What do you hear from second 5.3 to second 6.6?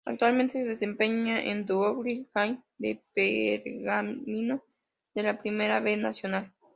Primera B Nacional.